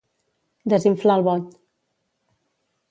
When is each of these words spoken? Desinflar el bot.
Desinflar 0.73 1.19
el 1.21 1.27
bot. 1.29 1.55